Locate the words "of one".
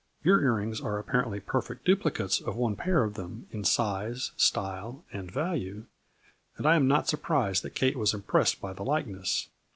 2.41-2.75